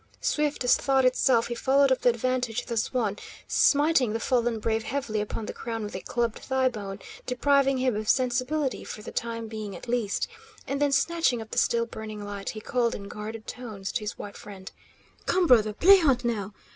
[0.19, 3.15] Swift as thought itself he followed up the advantage thus won,
[3.47, 8.09] smiting the fallen brave heavily upon the crown with a clubbed thighbone, depriving him of
[8.09, 10.27] sensibility for the time being at least.
[10.65, 14.17] And then snatching up the still burning light, he called, in guarded tones, to his
[14.17, 14.71] white friend:
[15.27, 16.51] "Come, brother, play hunt, now!